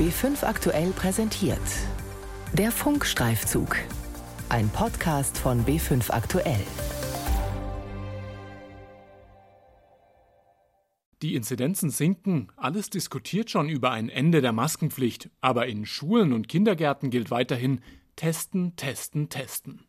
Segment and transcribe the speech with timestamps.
[0.00, 1.60] B5 aktuell präsentiert.
[2.54, 3.76] Der Funkstreifzug.
[4.48, 6.64] Ein Podcast von B5 aktuell.
[11.20, 16.48] Die Inzidenzen sinken, alles diskutiert schon über ein Ende der Maskenpflicht, aber in Schulen und
[16.48, 17.82] Kindergärten gilt weiterhin
[18.16, 19.84] testen, testen, testen.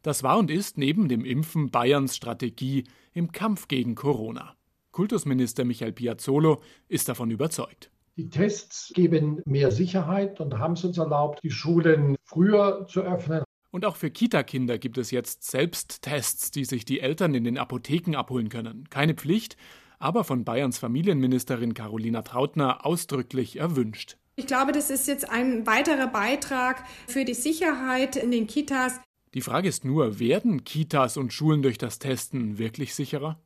[0.00, 4.56] Das war und ist neben dem Impfen Bayerns Strategie im Kampf gegen Corona.
[4.90, 7.90] Kultusminister Michael Piazzolo ist davon überzeugt.
[8.20, 13.44] Die Tests geben mehr Sicherheit und haben es uns erlaubt, die Schulen früher zu öffnen.
[13.70, 18.16] Und auch für Kita-Kinder gibt es jetzt Selbsttests, die sich die Eltern in den Apotheken
[18.16, 18.84] abholen können.
[18.90, 19.56] Keine Pflicht,
[19.98, 24.18] aber von Bayerns Familienministerin Carolina Trautner ausdrücklich erwünscht.
[24.36, 29.00] Ich glaube, das ist jetzt ein weiterer Beitrag für die Sicherheit in den Kitas.
[29.32, 33.40] Die Frage ist nur, werden Kitas und Schulen durch das Testen wirklich sicherer?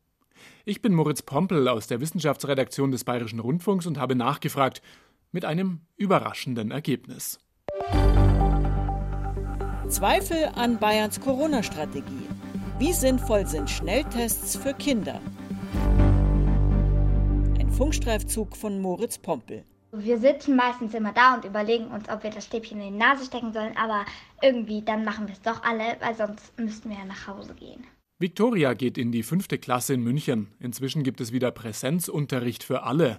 [0.64, 4.82] Ich bin Moritz Pompel aus der Wissenschaftsredaktion des Bayerischen Rundfunks und habe nachgefragt
[5.32, 7.38] mit einem überraschenden Ergebnis.
[9.88, 12.28] Zweifel an Bayerns Corona-Strategie.
[12.78, 15.20] Wie sinnvoll sind Schnelltests für Kinder?
[17.74, 19.64] Funkstreifzug von Moritz Pompel.
[19.90, 23.24] Wir sitzen meistens immer da und überlegen uns, ob wir das Stäbchen in die Nase
[23.24, 24.04] stecken sollen, aber
[24.40, 27.84] irgendwie dann machen wir es doch alle, weil sonst müssten wir ja nach Hause gehen.
[28.24, 30.50] Victoria geht in die fünfte Klasse in München.
[30.58, 33.18] Inzwischen gibt es wieder Präsenzunterricht für alle.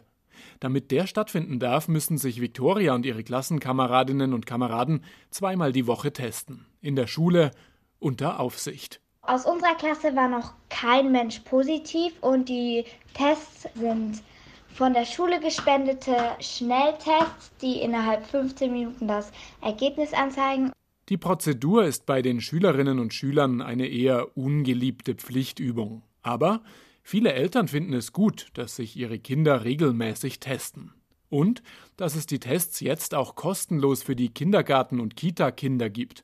[0.59, 6.11] Damit der stattfinden darf, müssen sich Victoria und ihre Klassenkameradinnen und Kameraden zweimal die Woche
[6.11, 6.66] testen.
[6.81, 7.52] In der Schule
[8.00, 9.00] unter Aufsicht.
[9.22, 14.23] Aus unserer Klasse war noch kein Mensch positiv und die Tests sind
[14.73, 20.72] von der Schule gespendete Schnelltests, die innerhalb 15 Minuten das Ergebnis anzeigen.
[21.09, 26.02] Die Prozedur ist bei den Schülerinnen und Schülern eine eher ungeliebte Pflichtübung.
[26.23, 26.64] Aber
[27.03, 30.94] viele Eltern finden es gut, dass sich ihre Kinder regelmäßig testen.
[31.30, 31.61] Und
[31.95, 36.23] dass es die Tests jetzt auch kostenlos für die Kindergarten- und Kita-Kinder gibt.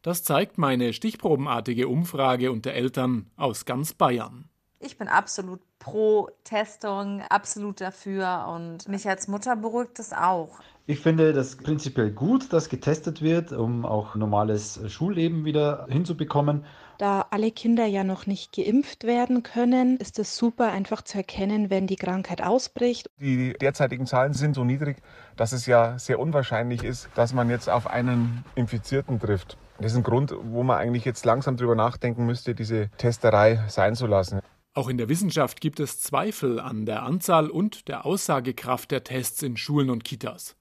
[0.00, 4.48] Das zeigt meine stichprobenartige Umfrage unter Eltern aus ganz Bayern.
[4.84, 10.50] Ich bin absolut pro Testung, absolut dafür und mich als Mutter beruhigt es auch.
[10.86, 16.66] Ich finde das prinzipiell gut, dass getestet wird, um auch normales Schulleben wieder hinzubekommen.
[16.98, 21.70] Da alle Kinder ja noch nicht geimpft werden können, ist es super einfach zu erkennen,
[21.70, 23.08] wenn die Krankheit ausbricht.
[23.18, 24.98] Die derzeitigen Zahlen sind so niedrig,
[25.36, 29.56] dass es ja sehr unwahrscheinlich ist, dass man jetzt auf einen Infizierten trifft.
[29.78, 33.94] Das ist ein Grund, wo man eigentlich jetzt langsam drüber nachdenken müsste, diese Testerei sein
[33.96, 34.40] zu lassen.
[34.76, 39.40] Auch in der Wissenschaft gibt es Zweifel an der Anzahl und der Aussagekraft der Tests
[39.44, 40.56] in Schulen und Kitas.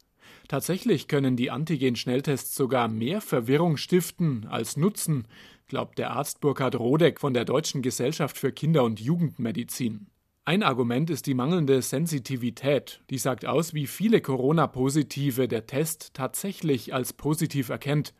[0.47, 5.27] Tatsächlich können die Antigen-Schnelltests sogar mehr Verwirrung stiften als nutzen,
[5.67, 10.05] glaubt der Arzt Burkhard Rodeck von der Deutschen Gesellschaft für Kinder- und Jugendmedizin.
[10.45, 13.01] Ein Argument ist die mangelnde Sensitivität.
[13.09, 18.13] Die sagt aus, wie viele Corona-Positive der Test tatsächlich als positiv erkennt.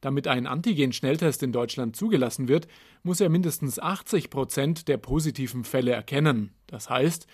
[0.00, 2.66] Damit ein Antigen-Schnelltest in Deutschland zugelassen wird,
[3.02, 6.52] muss er mindestens 80 Prozent der positiven Fälle erkennen.
[6.66, 7.26] Das heißt,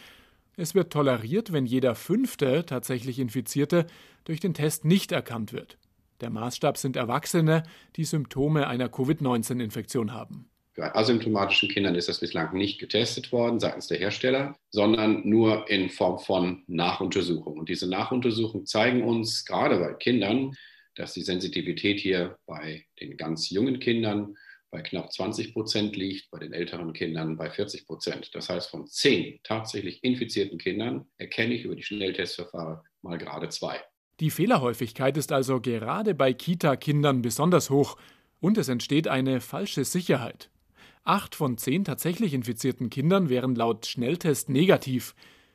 [0.56, 3.87] es wird toleriert, wenn jeder fünfte tatsächlich Infizierte
[4.25, 5.78] durch den Test nicht erkannt wird.
[6.21, 7.62] Der Maßstab sind Erwachsene,
[7.97, 10.48] die Symptome einer Covid-19-Infektion haben.
[10.75, 15.88] Bei asymptomatischen Kindern ist das bislang nicht getestet worden seitens der Hersteller, sondern nur in
[15.88, 17.60] Form von Nachuntersuchungen.
[17.60, 20.54] Und diese Nachuntersuchungen zeigen uns gerade bei Kindern,
[20.96, 24.36] dass die Sensitivität hier bei den ganz jungen Kindern
[24.70, 28.34] bei knapp 20 Prozent liegt, bei den älteren Kindern bei 40 Prozent.
[28.34, 33.80] Das heißt, von zehn tatsächlich infizierten Kindern erkenne ich über die Schnelltestverfahren mal gerade zwei.
[34.20, 37.96] Die Fehlerhäufigkeit ist also gerade bei Kita-Kindern besonders hoch
[38.40, 40.50] und es entsteht eine falsche Sicherheit.
[41.04, 45.14] Acht von zehn tatsächlich infizierten Kindern wären laut Schnelltest negativ.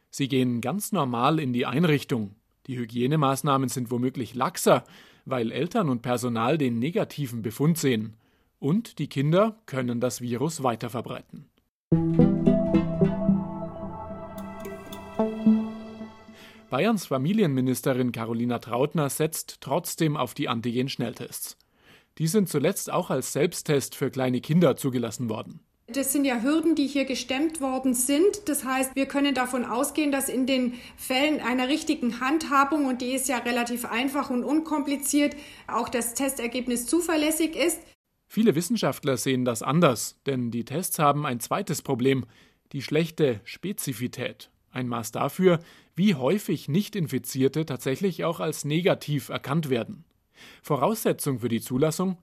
[0.09, 2.35] Sie gehen ganz normal in die Einrichtung.
[2.67, 4.85] Die Hygienemaßnahmen sind womöglich laxer,
[5.25, 8.15] weil Eltern und Personal den negativen Befund sehen.
[8.59, 11.45] Und die Kinder können das Virus weiterverbreiten.
[16.69, 21.57] Bayerns Familienministerin Carolina Trautner setzt trotzdem auf die Antigen-Schnelltests.
[22.17, 25.59] Die sind zuletzt auch als Selbsttest für kleine Kinder zugelassen worden.
[25.93, 28.47] Das sind ja Hürden, die hier gestemmt worden sind.
[28.47, 33.13] Das heißt, wir können davon ausgehen, dass in den Fällen einer richtigen Handhabung, und die
[33.13, 35.35] ist ja relativ einfach und unkompliziert,
[35.67, 37.79] auch das Testergebnis zuverlässig ist.
[38.27, 42.25] Viele Wissenschaftler sehen das anders, denn die Tests haben ein zweites Problem,
[42.71, 44.49] die schlechte Spezifität.
[44.71, 45.59] Ein Maß dafür,
[45.95, 50.05] wie häufig Nicht-Infizierte tatsächlich auch als negativ erkannt werden.
[50.61, 52.17] Voraussetzung für die Zulassung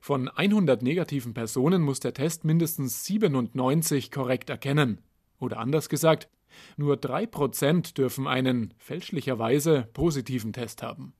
[0.00, 4.98] von 100 negativen Personen muss der Test mindestens 97 korrekt erkennen.
[5.38, 6.28] Oder anders gesagt,
[6.76, 11.14] Nur drei Prozent dürfen einen fälschlicherweise positiven Test haben.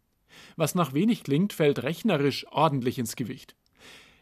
[0.56, 3.56] Was nach wenig klingt, fällt rechnerisch ordentlich ins Gewicht.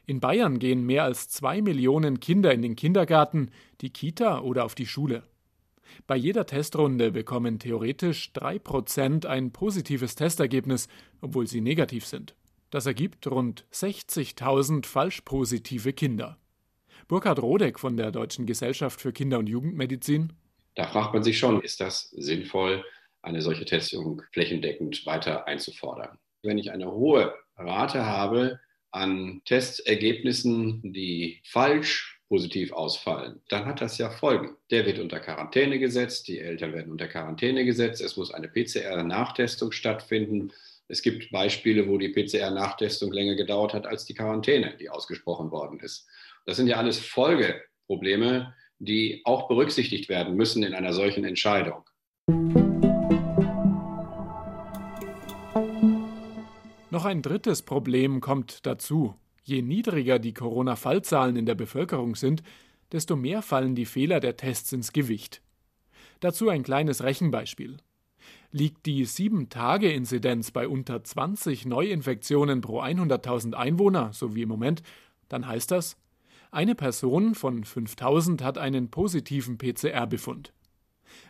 [0.06, 4.74] In Bayern gehen mehr als zwei Millionen Kinder in den Kindergarten, die Kita oder auf
[4.74, 5.22] die Schule.
[6.06, 10.88] Bei jeder Testrunde bekommen theoretisch drei Prozent ein positives Testergebnis,
[11.20, 12.34] obwohl sie negativ sind.
[12.70, 16.38] Das ergibt rund 60.000 falsch positive Kinder.
[17.08, 20.34] Burkhard Rodeck von der Deutschen Gesellschaft für Kinder- und Jugendmedizin.
[20.74, 22.84] Da fragt man sich schon, ist das sinnvoll,
[23.22, 26.18] eine solche Testung flächendeckend weiter einzufordern?
[26.42, 28.60] Wenn ich eine hohe Rate habe
[28.90, 34.56] an Testergebnissen, die falsch positiv ausfallen, dann hat das ja Folgen.
[34.70, 39.72] Der wird unter Quarantäne gesetzt, die Eltern werden unter Quarantäne gesetzt, es muss eine PCR-Nachtestung
[39.72, 40.52] stattfinden.
[40.90, 45.80] Es gibt Beispiele, wo die PCR-Nachtestung länger gedauert hat als die Quarantäne, die ausgesprochen worden
[45.80, 46.08] ist.
[46.46, 51.84] Das sind ja alles Folgeprobleme, die auch berücksichtigt werden müssen in einer solchen Entscheidung.
[56.90, 59.14] Noch ein drittes Problem kommt dazu.
[59.44, 62.42] Je niedriger die Corona-Fallzahlen in der Bevölkerung sind,
[62.92, 65.42] desto mehr fallen die Fehler der Tests ins Gewicht.
[66.20, 67.76] Dazu ein kleines Rechenbeispiel.
[68.50, 74.82] Liegt die 7-Tage-Inzidenz bei unter 20 Neuinfektionen pro 100.000 Einwohner, so wie im Moment,
[75.28, 75.96] dann heißt das,
[76.50, 80.54] eine Person von 5000 hat einen positiven PCR-Befund.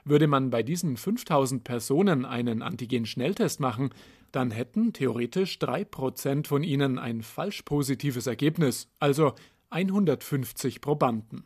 [0.04, 3.90] Würde man bei diesen 5000 Personen einen Antigen-Schnelltest machen,
[4.30, 9.34] dann hätten theoretisch 3% von ihnen ein falsch positives Ergebnis, also
[9.70, 11.44] 150 Probanden.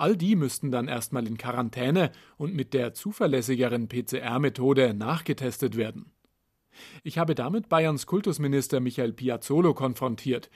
[0.00, 6.12] All die müssten dann erstmal in Quarantäne und mit der zuverlässigeren PCR-Methode nachgetestet werden.
[7.02, 10.50] Ich habe damit Bayerns Kultusminister Michael Piazzolo konfrontiert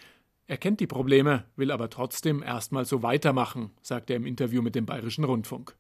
[0.47, 4.75] er kennt die Probleme, will aber trotzdem erstmal so weitermachen, sagt er im Interview mit
[4.75, 5.75] dem Bayerischen Rundfunk.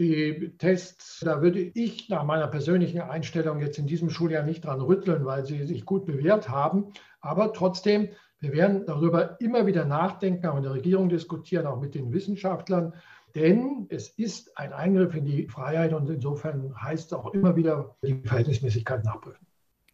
[0.00, 4.80] Die Tests, da würde ich nach meiner persönlichen Einstellung jetzt in diesem Schuljahr nicht dran
[4.80, 6.86] rütteln, weil sie sich gut bewährt haben.
[7.20, 8.08] Aber trotzdem,
[8.38, 12.94] wir werden darüber immer wieder nachdenken, auch in der Regierung diskutieren, auch mit den Wissenschaftlern.
[13.34, 17.94] Denn es ist ein Eingriff in die Freiheit und insofern heißt es auch immer wieder
[18.02, 19.46] die Verhältnismäßigkeit nachprüfen.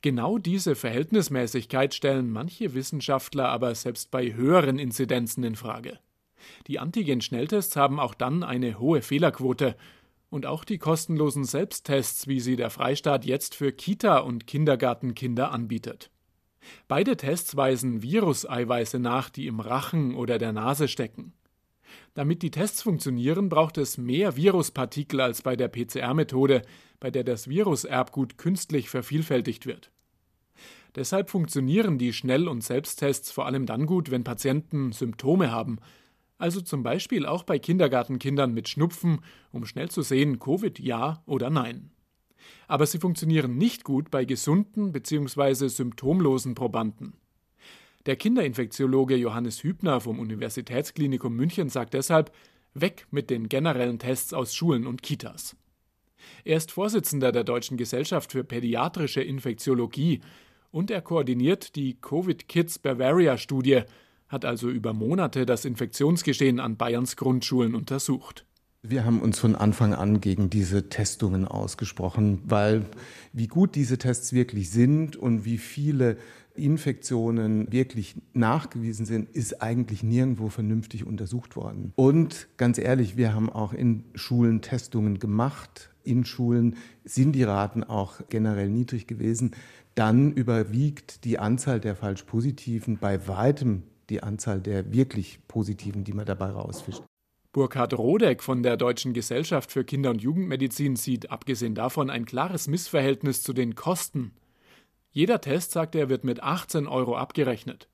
[0.03, 5.99] Genau diese Verhältnismäßigkeit stellen manche Wissenschaftler aber selbst bei höheren Inzidenzen in Frage.
[6.67, 9.77] Die Antigen-Schnelltests haben auch dann eine hohe Fehlerquote.
[10.29, 16.11] Und auch die kostenlosen Selbsttests, wie sie der Freistaat jetzt für Kita- und Kindergartenkinder anbietet.
[16.89, 21.33] Beide Tests weisen Viruseiweiße nach, die im Rachen oder der Nase stecken.
[22.15, 26.63] Damit die Tests funktionieren, braucht es mehr Viruspartikel als bei der PCR-Methode,
[26.99, 29.91] bei der das Viruserbgut künstlich vervielfältigt wird.
[30.95, 35.79] Deshalb funktionieren die Schnell- und Selbsttests vor allem dann gut, wenn Patienten Symptome haben,
[36.39, 39.21] also zum Beispiel auch bei Kindergartenkindern mit Schnupfen,
[39.53, 41.91] um schnell zu sehen, Covid ja oder nein.
[42.69, 45.69] Aber sie funktionieren nicht gut bei gesunden bzw.
[45.69, 47.15] symptomlosen Probanden.
[48.07, 52.31] Der Kinderinfektiologe Johannes Hübner vom Universitätsklinikum München sagt deshalb,
[52.73, 55.57] weg mit den generellen Tests aus Schulen und Kitas.
[56.45, 60.21] Er ist Vorsitzender der Deutschen Gesellschaft für Pädiatrische Infektiologie
[60.71, 63.83] und er koordiniert die Covid Kids Bavaria Studie,
[64.29, 68.45] hat also über Monate das Infektionsgeschehen an Bayerns Grundschulen untersucht.
[68.83, 72.87] Wir haben uns von Anfang an gegen diese Testungen ausgesprochen, weil
[73.33, 76.19] wie gut diese Tests wirklich sind und wie viele
[76.55, 81.93] Infektionen wirklich nachgewiesen sind, ist eigentlich nirgendwo vernünftig untersucht worden.
[81.97, 85.91] Und ganz ehrlich, wir haben auch in Schulen Testungen gemacht.
[86.05, 89.51] In Schulen sind die Raten auch generell niedrig gewesen
[89.97, 96.13] dann überwiegt die Anzahl der falsch Positiven bei weitem die Anzahl der wirklich Positiven, die
[96.13, 97.03] man dabei rausfischt.
[97.53, 102.69] Burkhard Rodeck von der Deutschen Gesellschaft für Kinder- und Jugendmedizin sieht abgesehen davon ein klares
[102.69, 104.33] Missverhältnis zu den Kosten.
[105.11, 107.89] Jeder Test, sagt er, wird mit 18 Euro abgerechnet.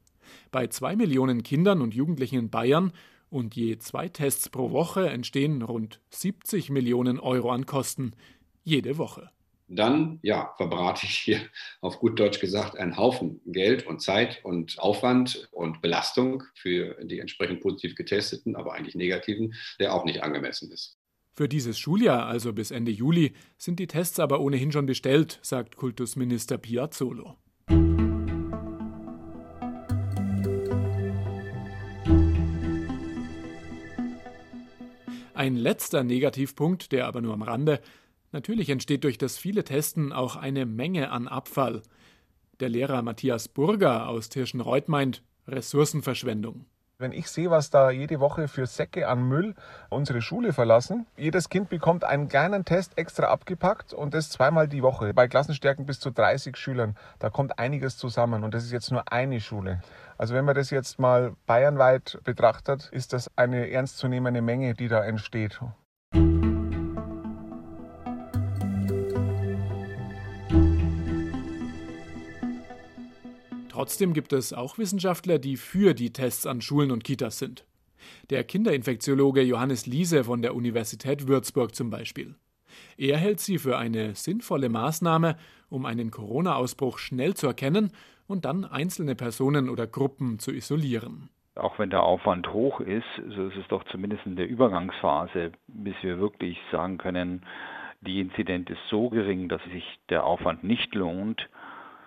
[0.50, 2.92] Bei zwei Millionen Kindern und Jugendlichen in Bayern
[3.30, 8.14] und je zwei Tests pro Woche entstehen rund 70 Millionen Euro an Kosten
[8.64, 9.30] jede Woche
[9.76, 11.40] dann ja, verbrate ich hier
[11.80, 17.20] auf gut Deutsch gesagt einen Haufen Geld und Zeit und Aufwand und Belastung für die
[17.20, 20.98] entsprechend positiv getesteten, aber eigentlich negativen, der auch nicht angemessen ist.
[21.34, 25.76] Für dieses Schuljahr, also bis Ende Juli, sind die Tests aber ohnehin schon bestellt, sagt
[25.76, 27.38] Kultusminister Piazzolo.
[35.34, 37.80] Ein letzter Negativpunkt, der aber nur am Rande,
[38.32, 41.82] Natürlich entsteht durch das viele Testen auch eine Menge an Abfall.
[42.60, 46.64] Der Lehrer Matthias Burger aus Tirschenreuth meint Ressourcenverschwendung.
[47.02, 49.54] Wenn ich sehe, was da jede Woche für Säcke an Müll
[49.90, 54.82] unsere Schule verlassen, jedes Kind bekommt einen kleinen Test extra abgepackt und das zweimal die
[54.82, 55.12] Woche.
[55.12, 56.96] Bei Klassenstärken bis zu 30 Schülern.
[57.18, 59.82] Da kommt einiges zusammen und das ist jetzt nur eine Schule.
[60.16, 65.04] Also wenn man das jetzt mal bayernweit betrachtet, ist das eine ernstzunehmende Menge, die da
[65.04, 65.60] entsteht.
[73.82, 77.66] Trotzdem gibt es auch Wissenschaftler, die für die Tests an Schulen und Kitas sind.
[78.30, 82.36] Der Kinderinfektiologe Johannes Liese von der Universität Würzburg zum Beispiel.
[82.96, 85.36] Er hält sie für eine sinnvolle Maßnahme,
[85.68, 87.90] um einen Corona-Ausbruch schnell zu erkennen
[88.28, 91.28] und dann einzelne Personen oder Gruppen zu isolieren.
[91.56, 93.02] Auch wenn der Aufwand hoch ist,
[93.34, 97.44] so ist es doch zumindest in der Übergangsphase, bis wir wirklich sagen können,
[98.00, 101.48] die Inzidenz ist so gering, dass sich der Aufwand nicht lohnt,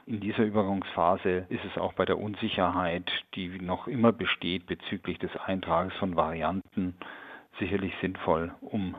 [0.06, 5.32] in dieser Übergangsphase ist es auch bei der Unsicherheit, die noch immer besteht bezüglich des
[5.36, 6.96] Eintragens von Varianten,
[7.60, 8.96] sicherlich sinnvoll, um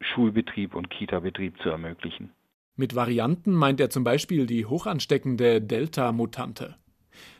[0.00, 2.32] Schulbetrieb und Kita-Betrieb zu ermöglichen.
[2.76, 6.76] Mit Varianten meint er zum Beispiel die hochansteckende Delta-Mutante.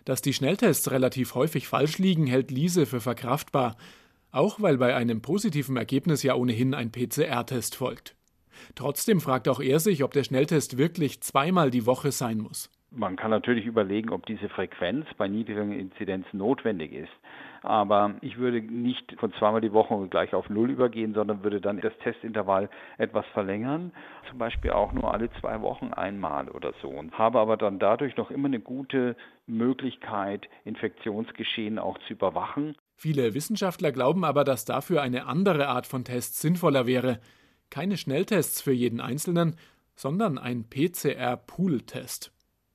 [0.04, 3.76] Dass die Schnelltests relativ häufig falsch liegen, hält Liese für verkraftbar,
[4.32, 8.16] auch weil bei einem positiven Ergebnis ja ohnehin ein PCR-Test folgt.
[8.74, 12.70] Trotzdem fragt auch er sich, ob der Schnelltest wirklich zweimal die Woche sein muss.
[12.92, 17.12] Man kann natürlich überlegen, ob diese Frequenz bei niedrigen Inzidenzen notwendig ist.
[17.62, 21.80] Aber ich würde nicht von zweimal die Woche gleich auf Null übergehen, sondern würde dann
[21.80, 22.68] das Testintervall
[22.98, 23.92] etwas verlängern,
[24.28, 26.88] zum Beispiel auch nur alle zwei Wochen einmal oder so.
[26.88, 29.14] Und habe aber dann dadurch noch immer eine gute
[29.46, 32.74] Möglichkeit, Infektionsgeschehen auch zu überwachen.
[32.96, 37.20] Viele Wissenschaftler glauben aber, dass dafür eine andere Art von Tests sinnvoller wäre.
[37.70, 39.56] Keine Schnelltests für jeden Einzelnen,
[39.94, 42.32] sondern ein PCR-Pool-Test.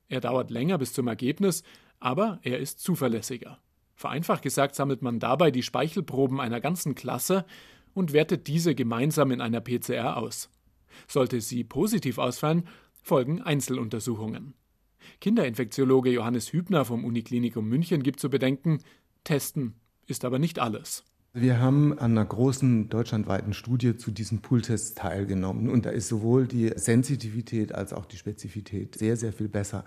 [0.07, 1.63] Er dauert länger bis zum Ergebnis,
[1.99, 3.59] aber er ist zuverlässiger.
[3.95, 7.45] Vereinfacht gesagt sammelt man dabei die Speichelproben einer ganzen Klasse
[7.93, 10.49] und wertet diese gemeinsam in einer PCR aus.
[11.07, 12.67] Sollte sie positiv ausfallen,
[13.01, 14.53] folgen Einzeluntersuchungen.
[15.21, 18.79] Kinderinfektiologe Johannes Hübner vom Uniklinikum München gibt zu bedenken,
[19.23, 19.75] testen
[20.07, 21.03] ist aber nicht alles.
[21.37, 26.47] Wir haben an einer großen deutschlandweiten Studie zu diesen Pooltests teilgenommen und da ist sowohl
[26.47, 29.83] die Sensitivität als auch die Spezifität sehr, sehr viel besser.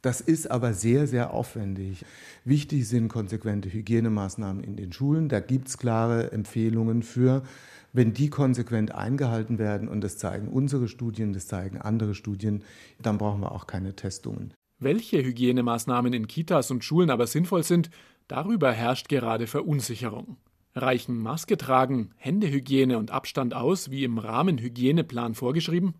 [0.00, 2.04] Das ist aber sehr, sehr aufwendig.
[2.44, 5.28] Wichtig sind konsequente Hygienemaßnahmen in den Schulen.
[5.28, 7.44] Da gibt es klare Empfehlungen für.
[7.92, 12.64] Wenn die konsequent eingehalten werden, und das zeigen unsere Studien, das zeigen andere Studien,
[13.00, 14.52] dann brauchen wir auch keine Testungen.
[14.80, 17.88] Welche Hygienemaßnahmen in Kitas und Schulen aber sinnvoll sind,
[18.26, 20.38] darüber herrscht gerade Verunsicherung.
[20.74, 25.94] Reichen Maske tragen, Händehygiene und Abstand aus, wie im Rahmenhygieneplan vorgeschrieben?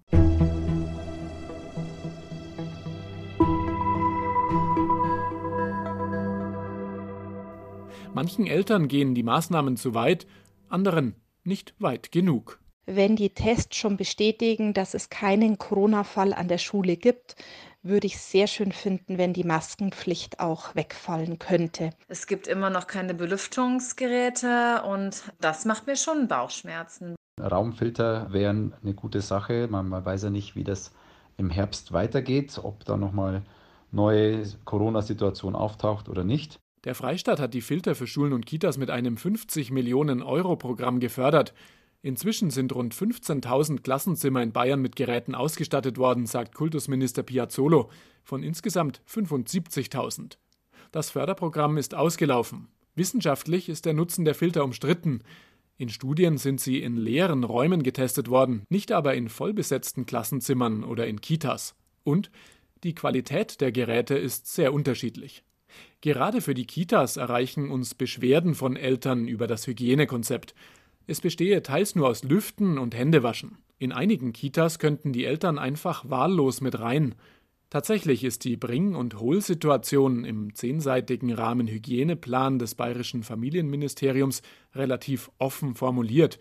[8.14, 10.26] Manchen Eltern gehen die Maßnahmen zu weit,
[10.68, 12.60] anderen nicht weit genug.
[12.86, 17.36] Wenn die Tests schon bestätigen, dass es keinen Corona-Fall an der Schule gibt,
[17.82, 21.90] würde ich sehr schön finden, wenn die Maskenpflicht auch wegfallen könnte.
[22.08, 27.16] Es gibt immer noch keine Belüftungsgeräte und das macht mir schon Bauchschmerzen.
[27.40, 29.66] Raumfilter wären eine gute Sache.
[29.68, 30.92] Man, man weiß ja nicht, wie das
[31.36, 33.42] im Herbst weitergeht, ob da nochmal
[33.90, 36.58] neue Corona-Situation auftaucht oder nicht.
[36.84, 40.98] Der Freistaat hat die Filter für Schulen und Kitas mit einem 50 Millionen Euro Programm
[40.98, 41.54] gefördert.
[42.02, 47.90] Inzwischen sind rund 15.000 Klassenzimmer in Bayern mit Geräten ausgestattet worden, sagt Kultusminister Piazzolo,
[48.24, 50.36] von insgesamt 75.000.
[50.90, 52.68] Das Förderprogramm ist ausgelaufen.
[52.96, 55.22] Wissenschaftlich ist der Nutzen der Filter umstritten.
[55.78, 61.06] In Studien sind sie in leeren Räumen getestet worden, nicht aber in vollbesetzten Klassenzimmern oder
[61.06, 61.76] in Kitas.
[62.02, 62.30] Und
[62.82, 65.44] die Qualität der Geräte ist sehr unterschiedlich.
[66.00, 70.54] Gerade für die Kitas erreichen uns Beschwerden von Eltern über das Hygienekonzept.
[71.06, 73.58] Es bestehe teils nur aus Lüften und Händewaschen.
[73.78, 77.14] In einigen Kitas könnten die Eltern einfach wahllos mit rein.
[77.70, 84.42] Tatsächlich ist die Bring- und Hohlsituation im zehnseitigen Rahmenhygieneplan des bayerischen Familienministeriums
[84.74, 86.38] relativ offen formuliert.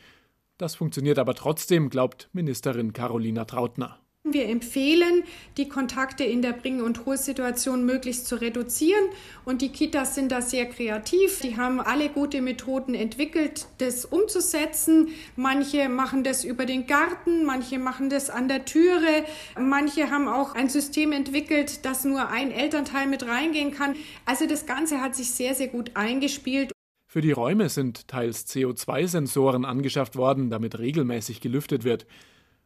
[0.58, 4.01] Das funktioniert aber trotzdem, glaubt Ministerin Carolina Trautner.
[4.24, 5.24] Wir empfehlen,
[5.58, 9.04] die Kontakte in der Bring- und Hohlsituation möglichst zu reduzieren.
[9.46, 11.42] Und die Kitas sind da sehr kreativ.
[11.42, 15.10] Die haben alle gute Methoden entwickelt, das umzusetzen.
[15.36, 19.26] Manche machen das über den Garten, manche machen das an der Türe.
[19.60, 23.96] Manche haben auch ein System entwickelt, dass nur ein Elternteil mit reingehen kann.
[24.26, 26.72] Also das Ganze hat sich sehr, sehr gut eingespielt.
[27.08, 32.06] Für die Räume sind teils CO2-Sensoren angeschafft worden, damit regelmäßig gelüftet wird.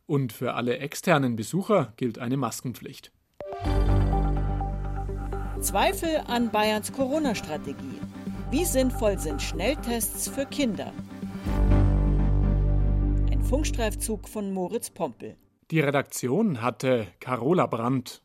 [0.08, 3.12] Und für alle externen Besucher gilt eine Maskenpflicht.
[5.62, 8.00] Zweifel an Bayerns Corona-Strategie.
[8.52, 10.94] Wie sinnvoll sind Schnelltests für Kinder?
[13.32, 15.38] Ein Funkstreifzug von Moritz Pompel.
[15.72, 18.22] Die Redaktion hatte Carola Brandt.